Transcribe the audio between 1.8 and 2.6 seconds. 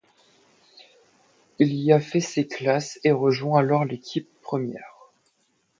a fait ses